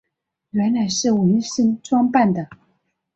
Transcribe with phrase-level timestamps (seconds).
[0.49, 2.49] 原来是文森装扮的。